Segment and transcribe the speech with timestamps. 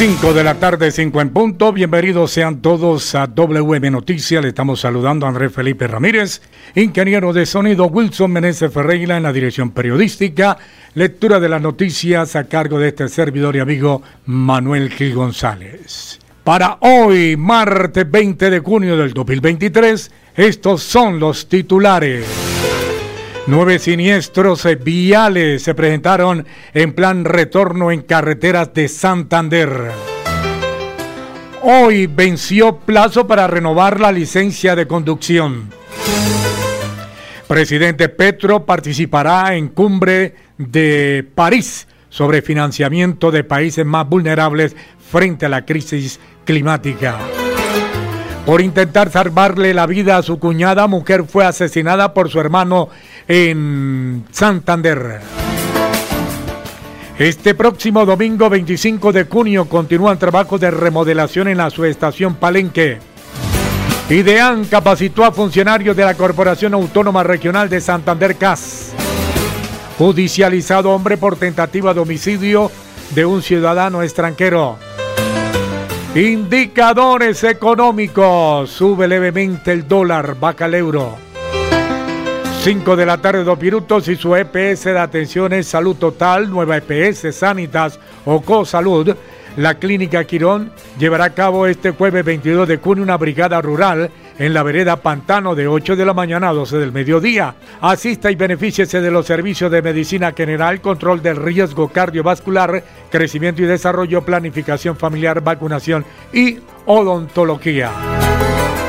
[0.00, 1.74] 5 de la tarde, 5 en punto.
[1.74, 4.40] Bienvenidos sean todos a WM Noticias.
[4.42, 6.40] Le estamos saludando a Andrés Felipe Ramírez,
[6.74, 10.56] ingeniero de sonido Wilson Meneses Ferreira en la dirección periodística.
[10.94, 16.18] Lectura de las noticias a cargo de este servidor y amigo Manuel Gil González.
[16.44, 22.69] Para hoy, martes 20 de junio del 2023, estos son los titulares.
[23.46, 29.90] Nueve siniestros viales se presentaron en plan retorno en carreteras de Santander.
[31.62, 35.70] Hoy venció plazo para renovar la licencia de conducción.
[37.48, 44.76] Presidente Petro participará en cumbre de París sobre financiamiento de países más vulnerables
[45.10, 47.18] frente a la crisis climática.
[48.46, 52.88] Por intentar salvarle la vida a su cuñada, mujer fue asesinada por su hermano
[53.30, 55.20] en Santander.
[57.16, 62.98] Este próximo domingo 25 de junio continúan trabajos de remodelación en la subestación Palenque.
[64.08, 68.94] IDEAN capacitó a funcionarios de la Corporación Autónoma Regional de Santander CAS.
[69.96, 72.72] Judicializado hombre por tentativa de homicidio
[73.14, 74.76] de un ciudadano extranjero.
[76.16, 78.70] Indicadores económicos.
[78.70, 81.29] Sube levemente el dólar, baja el euro.
[82.62, 86.76] 5 de la tarde, dos minutos y su EPS de atención es Salud Total, nueva
[86.76, 89.16] EPS, Sanitas o CoSalud.
[89.56, 94.52] La Clínica Quirón llevará a cabo este jueves 22 de junio una brigada rural en
[94.52, 97.54] la vereda Pantano de 8 de la mañana a 12 del mediodía.
[97.80, 103.66] Asista y benefíciese de los servicios de medicina general, control del riesgo cardiovascular, crecimiento y
[103.66, 107.90] desarrollo, planificación familiar, vacunación y odontología.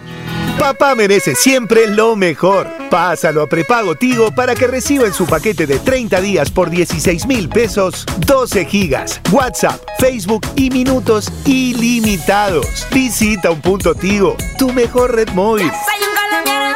[0.60, 2.68] Papá merece siempre lo mejor.
[2.90, 7.26] Pásalo a prepago Tigo para que reciba en su paquete de 30 días por 16
[7.28, 12.86] mil pesos 12 gigas, WhatsApp, Facebook y minutos ilimitados.
[12.92, 15.72] Visita un punto Tigo, tu mejor red móvil.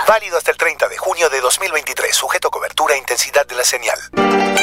[0.07, 3.63] Válido hasta el 30 de junio de 2023, sujeto a cobertura e intensidad de la
[3.63, 4.62] señal.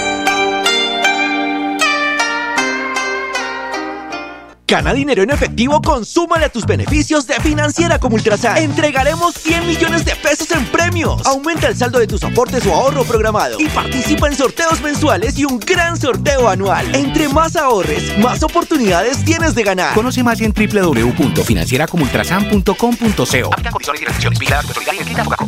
[4.71, 8.57] Gana dinero en efectivo, consúmale a tus beneficios de Financiera como Ultrasan.
[8.57, 11.27] Entregaremos 100 millones de pesos en premios.
[11.27, 15.43] Aumenta el saldo de tus aportes o ahorro programado y participa en sorteos mensuales y
[15.43, 16.95] un gran sorteo anual.
[16.95, 19.93] Entre más ahorres, más oportunidades tienes de ganar.
[19.93, 23.51] Conoce más en www.financieracomultrasan.com.co.
[23.51, 24.39] Aplican condiciones y restricciones.
[24.39, 24.67] Vigilada y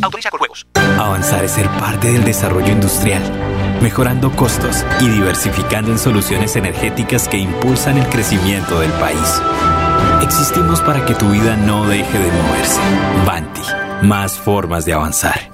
[0.02, 0.66] Autoriza con juegos.
[0.98, 3.22] Avanzar es ser parte del desarrollo industrial,
[3.84, 9.42] mejorando costos y diversificando en soluciones energéticas que impulsan el crecimiento del país.
[10.22, 12.80] Existimos para que tu vida no deje de moverse.
[13.26, 13.60] Banti,
[14.00, 15.53] más formas de avanzar.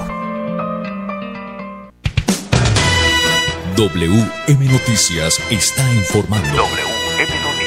[3.76, 6.48] WM Noticias está informando.
[6.48, 7.66] WM Noticias.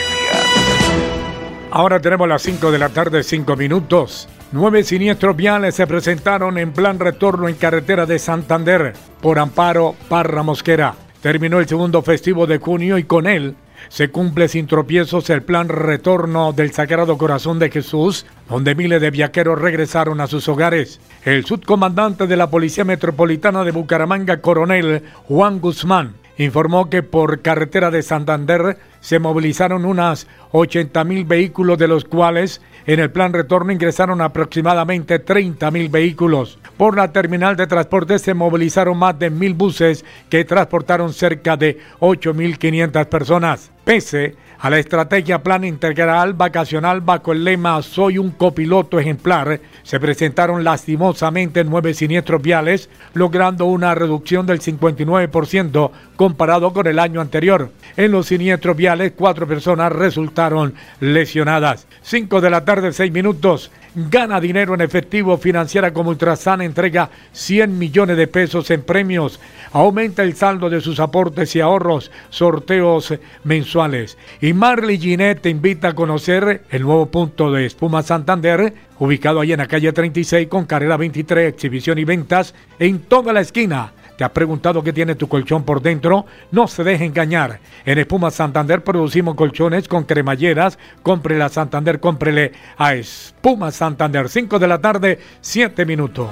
[1.69, 4.27] Ahora tenemos las 5 de la tarde, 5 minutos.
[4.51, 10.41] Nueve siniestros viales se presentaron en plan retorno en carretera de Santander por Amparo Parra
[10.41, 10.95] Mosquera.
[11.21, 13.55] Terminó el segundo festivo de junio y con él
[13.87, 19.11] se cumple sin tropiezos el plan retorno del Sagrado Corazón de Jesús, donde miles de
[19.11, 20.99] viajeros regresaron a sus hogares.
[21.23, 27.91] El subcomandante de la Policía Metropolitana de Bucaramanga, coronel Juan Guzmán, informó que por carretera
[27.91, 33.71] de Santander se movilizaron unas 80 mil vehículos, de los cuales en el plan retorno
[33.71, 36.57] ingresaron aproximadamente 30 mil vehículos.
[36.79, 41.77] Por la terminal de transporte se movilizaron más de mil buses que transportaron cerca de
[41.99, 43.69] 8.500 personas.
[43.83, 49.99] Pese a la estrategia Plan Integral Vacacional bajo el lema Soy un copiloto ejemplar, se
[49.99, 57.71] presentaron lastimosamente nueve siniestros viales, logrando una reducción del 59% comparado con el año anterior.
[57.95, 61.87] En los siniestros viales, cuatro personas resultaron lesionadas.
[62.01, 63.71] 5 de la tarde, 6 minutos.
[63.95, 65.37] Gana dinero en efectivo.
[65.37, 69.39] Financiera como Ultrasan entrega 100 millones de pesos en premios.
[69.71, 72.11] Aumenta el saldo de sus aportes y ahorros.
[72.29, 73.13] Sorteos
[73.45, 74.17] mensuales.
[74.41, 79.53] Y Marley Ginet te invita a conocer el nuevo punto de Espuma Santander, ubicado ahí
[79.53, 83.93] en la calle 36 con carrera 23, exhibición y ventas en toda la esquina.
[84.19, 86.25] ¿Te has preguntado qué tiene tu colchón por dentro?
[86.51, 87.61] No se deje engañar.
[87.85, 90.77] En Espuma Santander producimos colchones con cremalleras.
[91.03, 94.27] Cómprele a Santander, cómprele a Espuma Santander.
[94.27, 96.27] 5 de la tarde, 7 minutos.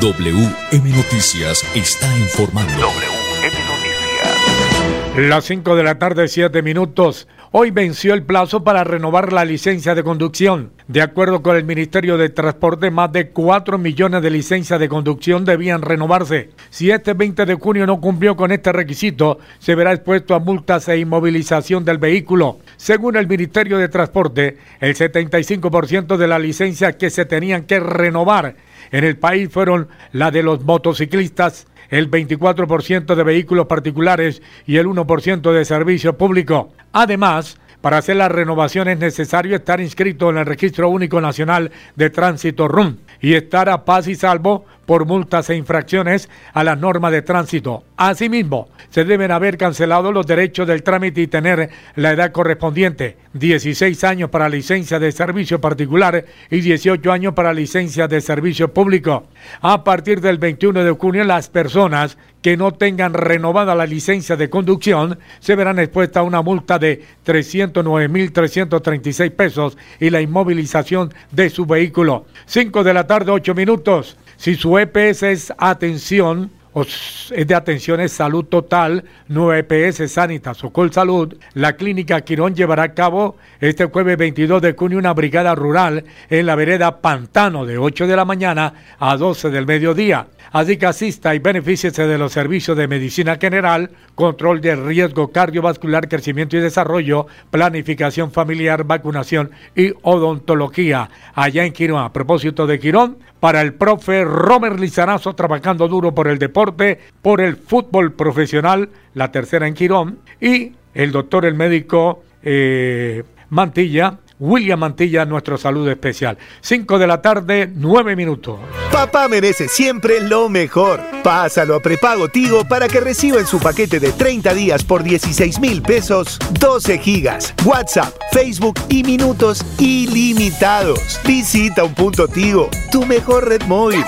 [0.00, 2.72] WM Noticias está informando.
[2.72, 5.18] WM Noticias.
[5.18, 7.28] Las 5 de la tarde, 7 minutos.
[7.56, 10.72] Hoy venció el plazo para renovar la licencia de conducción.
[10.88, 15.44] De acuerdo con el Ministerio de Transporte, más de 4 millones de licencias de conducción
[15.44, 16.50] debían renovarse.
[16.70, 20.88] Si este 20 de junio no cumplió con este requisito, se verá expuesto a multas
[20.88, 22.58] e inmovilización del vehículo.
[22.76, 28.56] Según el Ministerio de Transporte, el 75% de las licencias que se tenían que renovar
[28.90, 34.86] en el país fueron la de los motociclistas, el 24% de vehículos particulares y el
[34.86, 36.72] 1% de servicio público.
[36.92, 42.10] Además, para hacer la renovación es necesario estar inscrito en el Registro Único Nacional de
[42.10, 47.12] Tránsito RUM y estar a paz y salvo por multas e infracciones a las normas
[47.12, 47.84] de tránsito.
[47.96, 54.04] Asimismo, se deben haber cancelado los derechos del trámite y tener la edad correspondiente, 16
[54.04, 59.24] años para licencia de servicio particular y 18 años para licencia de servicio público.
[59.60, 64.50] A partir del 21 de junio, las personas que no tengan renovada la licencia de
[64.50, 71.64] conducción se verán expuestas a una multa de 309.336 pesos y la inmovilización de su
[71.64, 72.26] vehículo.
[72.44, 74.18] 5 de la tarde, 8 minutos.
[74.44, 80.62] Si su EPS es atención, o es de atención es salud total, no EPS Sanitas
[80.64, 85.14] o Col Salud, la clínica Quirón llevará a cabo este jueves 22 de junio una
[85.14, 90.26] brigada rural en la vereda Pantano de 8 de la mañana a 12 del mediodía.
[90.54, 96.08] Así que asista y benefíciese de los servicios de medicina general, control de riesgo cardiovascular,
[96.08, 101.10] crecimiento y desarrollo, planificación familiar, vacunación y odontología.
[101.34, 106.28] Allá en Quirón, a propósito de Quirón, para el profe Romer Lizarazo, trabajando duro por
[106.28, 112.22] el deporte, por el fútbol profesional, la tercera en Quirón, y el doctor, el médico
[112.44, 116.36] eh, Mantilla, William Mantilla, nuestro saludo especial.
[116.60, 118.60] 5 de la tarde, 9 minutos.
[118.92, 121.00] Papá merece siempre lo mejor.
[121.22, 125.60] Pásalo a prepago Tigo para que reciba en su paquete de 30 días por 16
[125.60, 131.18] mil pesos 12 gigas, WhatsApp, Facebook y minutos ilimitados.
[131.24, 134.04] Visita un punto Tigo, tu mejor red móvil.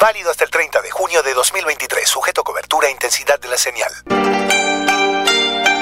[0.00, 3.58] Válido hasta el 30 de junio de 2023, sujeto a cobertura e intensidad de la
[3.58, 4.87] señal.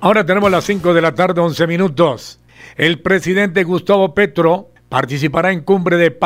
[0.00, 2.40] Ahora tenemos las 5 de la tarde, 11 minutos.
[2.76, 6.16] El presidente Gustavo Petro participará en cumbre de,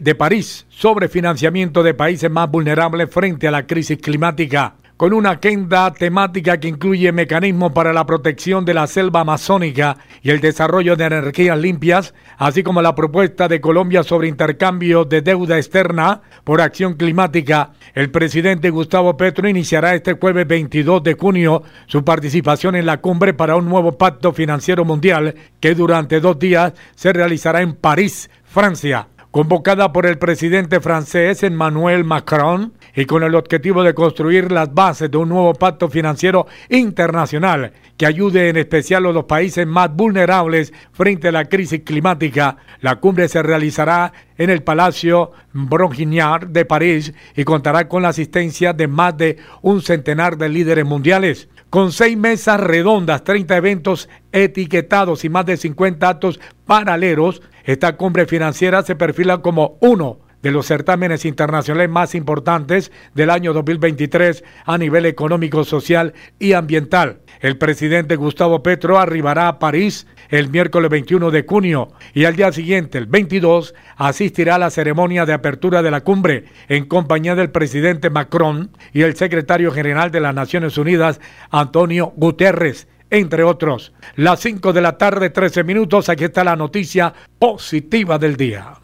[0.00, 5.30] de París sobre financiamiento de países más vulnerables frente a la crisis climática con una
[5.30, 10.96] agenda temática que incluye mecanismos para la protección de la selva amazónica y el desarrollo
[10.96, 16.60] de energías limpias, así como la propuesta de Colombia sobre intercambio de deuda externa por
[16.60, 17.70] acción climática.
[17.94, 23.34] El presidente Gustavo Petro iniciará este jueves 22 de junio su participación en la cumbre
[23.34, 29.06] para un nuevo pacto financiero mundial que durante dos días se realizará en París, Francia
[29.30, 35.08] convocada por el presidente francés Emmanuel Macron y con el objetivo de construir las bases
[35.08, 40.72] de un nuevo pacto financiero internacional que ayude en especial a los países más vulnerables
[40.90, 42.56] frente a la crisis climática.
[42.80, 48.72] La cumbre se realizará en el Palacio Bronquignard de París y contará con la asistencia
[48.72, 55.24] de más de un centenar de líderes mundiales con seis mesas redondas, 30 eventos etiquetados
[55.24, 60.66] y más de 50 actos paralelos, esta cumbre financiera se perfila como uno de los
[60.66, 67.20] certámenes internacionales más importantes del año 2023 a nivel económico, social y ambiental.
[67.40, 72.52] El presidente Gustavo Petro arribará a París el miércoles 21 de junio y al día
[72.52, 77.50] siguiente, el 22, asistirá a la ceremonia de apertura de la cumbre en compañía del
[77.50, 83.92] presidente Macron y el secretario general de las Naciones Unidas, Antonio Guterres entre otros.
[84.16, 88.74] Las 5 de la tarde, 13 minutos, aquí está la noticia positiva del día.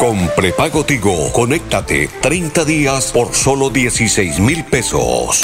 [0.00, 5.42] Con prepago Tigo, conéctate 30 días por solo 16 mil pesos.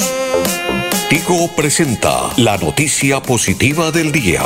[1.10, 4.40] Tigo presenta la noticia positiva del día.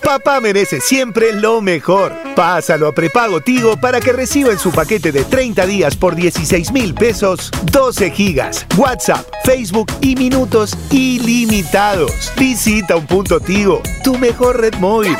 [0.00, 2.12] Papá merece siempre lo mejor.
[2.36, 6.70] Pásalo a prepago Tigo para que reciba en su paquete de 30 días por 16
[6.70, 12.32] mil pesos 12 gigas, WhatsApp, Facebook y minutos ilimitados.
[12.36, 15.16] Visita un punto Tigo, tu mejor red móvil.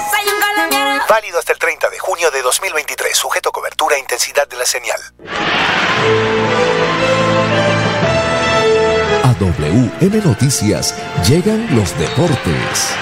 [1.09, 4.67] Válido hasta el 30 de junio de 2023, sujeto a cobertura e intensidad de la
[4.67, 4.99] señal.
[9.23, 10.97] A WM Noticias
[11.29, 12.97] llegan los deportes.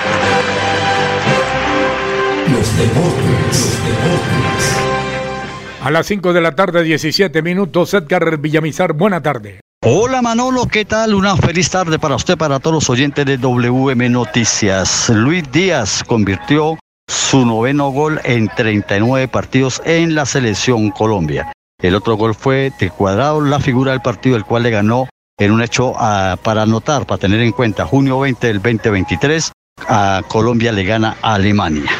[2.52, 4.76] Los deportes, los deportes.
[5.82, 9.60] A las 5 de la tarde, 17 minutos, Edgar Villamizar, buena tarde.
[9.82, 11.14] Hola Manolo, ¿qué tal?
[11.14, 15.08] Una feliz tarde para usted, para todos los oyentes de WM Noticias.
[15.08, 21.52] Luis Díaz convirtió su noveno gol en 39 partidos en la selección Colombia.
[21.82, 25.08] El otro gol fue de cuadrado, la figura del partido, el cual le ganó
[25.38, 29.52] en un hecho ah, para anotar, para tener en cuenta, junio 20 del 2023,
[29.88, 31.90] a Colombia le gana a Alemania.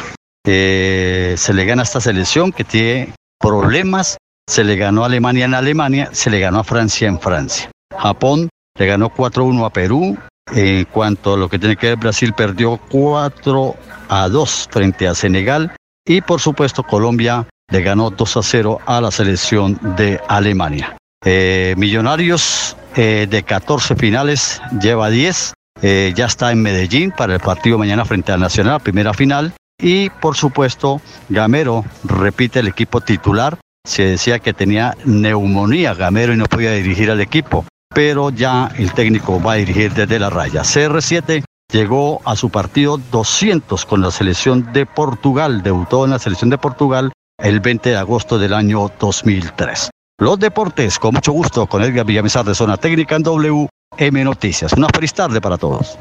[0.46, 4.16] Eh, se le gana a esta selección que tiene problemas,
[4.49, 7.70] se le ganó a Alemania en Alemania, se le ganó a Francia en Francia.
[7.99, 10.16] Japón le ganó 4-1 a Perú.
[10.53, 13.77] En cuanto a lo que tiene que ver, Brasil perdió 4
[14.09, 15.73] a 2 frente a Senegal.
[16.07, 20.97] Y por supuesto, Colombia le ganó 2 a 0 a la selección de Alemania.
[21.25, 25.54] Eh, Millonarios eh, de 14 finales lleva 10.
[25.83, 29.54] Eh, ya está en Medellín para el partido mañana frente a Nacional, primera final.
[29.80, 33.59] Y por supuesto, Gamero repite el equipo titular.
[33.87, 38.93] Se decía que tenía neumonía Gamero y no podía dirigir al equipo, pero ya el
[38.93, 40.63] técnico va a dirigir desde la raya.
[40.63, 46.50] CR7 llegó a su partido 200 con la selección de Portugal, debutó en la selección
[46.50, 49.91] de Portugal el 20 de agosto del año 2003.
[50.19, 54.73] Los deportes, con mucho gusto, con Edgar Villamizar de Zona Técnica en WM Noticias.
[54.73, 55.99] Una feliz tarde para todos.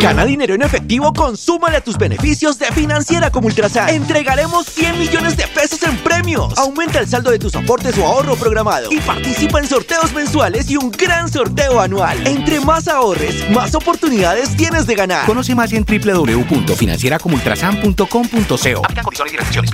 [0.00, 3.88] Gana dinero en efectivo, consúmale a tus beneficios de Financiera como Ultrasan.
[3.88, 6.56] Entregaremos 100 millones de pesos en premios.
[6.58, 10.76] Aumenta el saldo de tus aportes o ahorro programado y participa en sorteos mensuales y
[10.76, 12.26] un gran sorteo anual.
[12.26, 15.26] Entre más ahorres, más oportunidades tienes de ganar.
[15.26, 18.84] Conoce más en www.financieracomultrasan.com.co.
[18.84, 19.70] Aplica condiciones y restricciones.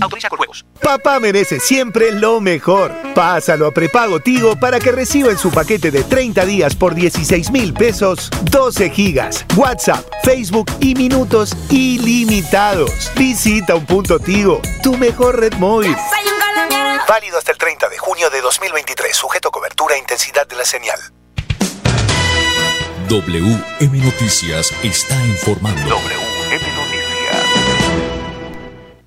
[0.00, 0.64] Autoriza con juegos.
[0.80, 2.92] Papá merece siempre lo mejor.
[3.14, 7.50] Pásalo a prepago Tigo para que reciba en su paquete de 30 días por 16
[7.50, 13.10] mil pesos 12 gigas, WhatsApp, Facebook y minutos ilimitados.
[13.16, 15.96] Visita un punto Tigo, tu mejor red móvil.
[17.08, 20.64] Válido hasta el 30 de junio de 2023, sujeto a cobertura e intensidad de la
[20.64, 20.98] señal.
[23.08, 25.80] WM Noticias está informando.
[25.88, 26.95] WM Noticias.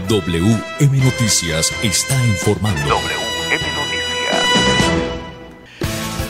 [0.10, 2.82] WM Noticias está informando.
[2.82, 4.43] WM Noticias.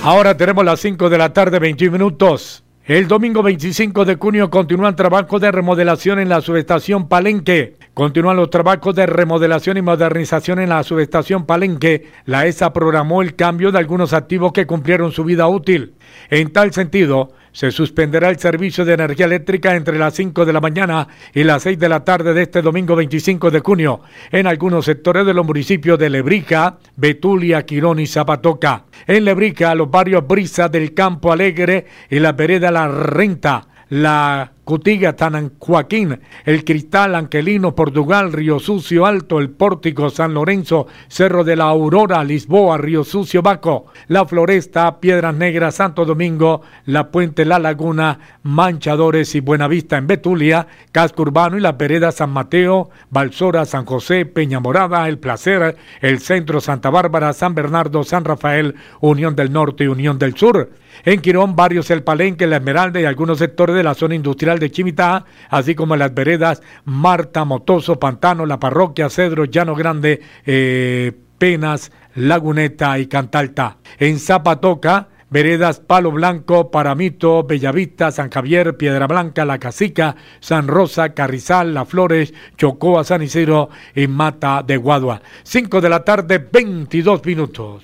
[0.04, 2.66] Ahora tenemos las 5 de la tarde, 21 minutos.
[2.84, 7.78] El domingo 25 de junio continúan trabajos de remodelación en la subestación Palenque.
[8.00, 12.08] Continúan los trabajos de remodelación y modernización en la subestación Palenque.
[12.24, 15.96] La ESA programó el cambio de algunos activos que cumplieron su vida útil.
[16.30, 20.62] En tal sentido, se suspenderá el servicio de energía eléctrica entre las 5 de la
[20.62, 24.00] mañana y las 6 de la tarde de este domingo 25 de junio
[24.32, 28.86] en algunos sectores de los municipios de Lebrica, Betulia, Quirón y Zapatoca.
[29.08, 35.16] En Lebrica, los barrios Brisa del Campo Alegre y la vereda La Renta, la Cutiga,
[35.18, 41.56] San Joaquín, El Cristal, Angelino, Portugal, Río Sucio, Alto, El Pórtico, San Lorenzo, Cerro de
[41.56, 47.58] la Aurora, Lisboa, Río Sucio, Baco, La Floresta, Piedras Negras, Santo Domingo, La Puente, La
[47.58, 53.86] Laguna, Manchadores y Buenavista en Betulia, Casco Urbano y la Vereda San Mateo, Balsora, San
[53.86, 59.52] José, Peña Morada, El Placer, El Centro, Santa Bárbara, San Bernardo, San Rafael, Unión del
[59.52, 60.70] Norte y Unión del Sur.
[61.06, 64.72] En Quirón, barrios El Palenque, La Esmeralda y algunos sectores de la zona industrial de
[64.72, 71.92] Chimitá, así como las veredas Marta, Motoso, Pantano, La Parroquia, Cedro, Llano Grande, eh, Penas,
[72.16, 73.78] Laguneta y Cantalta.
[73.98, 81.14] En Zapatoca, veredas Palo Blanco, Paramito, Bellavista, San Javier, Piedra Blanca, La Casica, San Rosa,
[81.14, 85.22] Carrizal, Las Flores, Chocoa, San Isidro y Mata de Guadua.
[85.44, 87.84] 5 de la tarde, 22 minutos.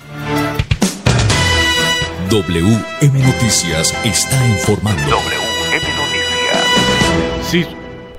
[2.29, 5.01] WM Noticias está informando.
[5.03, 6.34] WM Noticias.
[7.47, 7.63] Si,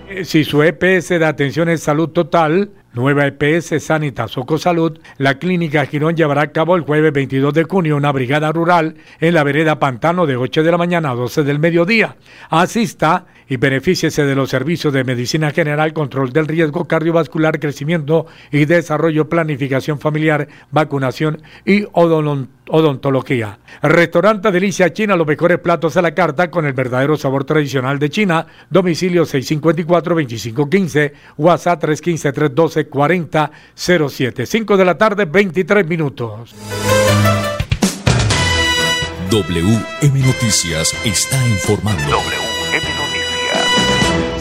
[0.08, 5.38] eh, si su EPS de atención es salud total, nueva EPS Sanitas Soco Salud, la
[5.38, 9.42] clínica Girón llevará a cabo el jueves 22 de junio una brigada rural en la
[9.42, 12.16] vereda Pantano de 8 de la mañana a 12 del mediodía.
[12.50, 18.64] Asista y benefíciese de los servicios de medicina general, control del riesgo cardiovascular, crecimiento y
[18.64, 23.58] desarrollo, planificación familiar, vacunación y odonto odontología.
[23.82, 28.10] Restaurante Delicia China, los mejores platos a la carta con el verdadero sabor tradicional de
[28.10, 28.46] China.
[28.70, 34.46] Domicilio 654-2515, WhatsApp 315-312-4007.
[34.46, 36.54] 5 de la tarde, 23 minutos.
[39.30, 42.02] WM Noticias está informando.
[42.02, 43.05] WM Noticias.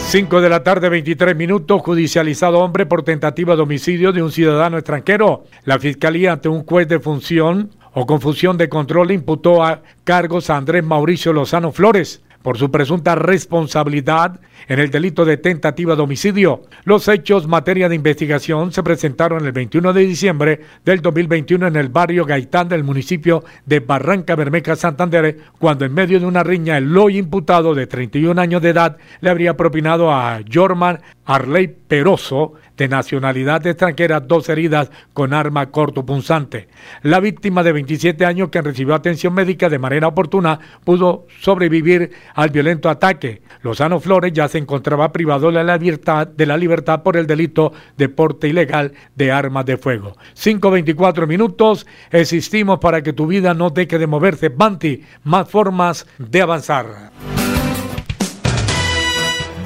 [0.08, 4.78] 5 de la tarde, 23 minutos, judicializado hombre por tentativa de homicidio de un ciudadano
[4.78, 5.46] extranjero.
[5.63, 10.58] La fiscalía, ante un juez de función o confusión de control, imputó a cargos a
[10.58, 16.62] Andrés Mauricio Lozano Flores por su presunta responsabilidad en el delito de tentativa de homicidio.
[16.84, 21.90] Los hechos materia de investigación se presentaron el 21 de diciembre del 2021 en el
[21.90, 26.96] barrio Gaitán del municipio de Barranca Bermeja, Santander, cuando en medio de una riña el
[26.96, 32.88] hoy imputado de 31 años de edad le habría propinado a Jorman Arley Peroso, de
[32.88, 36.68] nacionalidad extranjera, dos heridas con arma cortopunzante.
[37.02, 42.50] La víctima de 27 años que recibió atención médica de manera oportuna pudo sobrevivir al
[42.50, 43.42] violento ataque.
[43.62, 47.74] Lozano Flores ya se encontraba privado de la libertad, de la libertad por el delito
[47.98, 50.14] de porte ilegal de armas de fuego.
[50.36, 54.50] 5.24 minutos, existimos para que tu vida no deje de moverse.
[54.50, 57.35] Banti, más formas de avanzar.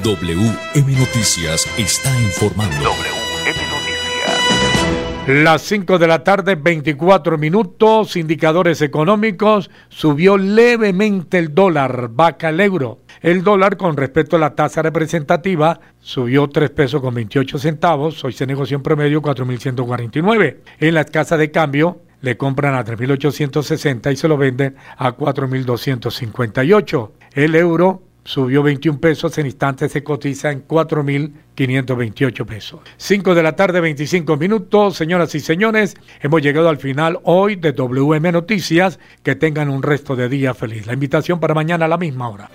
[0.02, 2.74] WM Noticias está informando.
[2.74, 5.26] WM Noticias.
[5.26, 12.60] Las 5 de la tarde, 24 minutos, indicadores económicos, subió levemente el dólar, vaca el
[12.60, 13.00] euro.
[13.20, 18.32] El dólar con respecto a la tasa representativa subió 3 pesos con 28 centavos, hoy
[18.32, 20.56] se negoció en promedio 4.149.
[20.78, 27.10] En la casa de cambio, le compran a 3.860 y se lo venden a 4.258.
[27.34, 32.80] El euro subió 21 pesos, en instantes se cotiza en 4.528 pesos.
[32.96, 34.96] 5 de la tarde, 25 minutos.
[34.96, 38.98] Señoras y señores, hemos llegado al final hoy de WM Noticias.
[39.22, 40.86] Que tengan un resto de día feliz.
[40.86, 42.50] La invitación para mañana a la misma hora.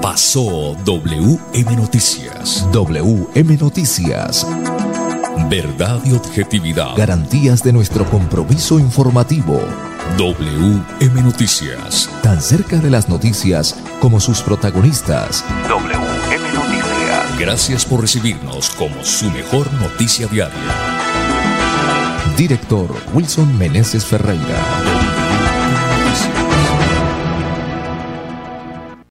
[0.00, 2.68] Pasó WM Noticias.
[2.72, 4.46] WM Noticias.
[5.50, 6.96] Verdad y objetividad.
[6.96, 9.60] Garantías de nuestro compromiso informativo.
[10.16, 12.08] WM Noticias.
[12.22, 15.44] Tan cerca de las noticias como sus protagonistas.
[15.68, 17.38] WM Noticias.
[17.38, 20.56] Gracias por recibirnos como su mejor noticia diaria.
[22.38, 24.95] Director Wilson Meneses Ferreira.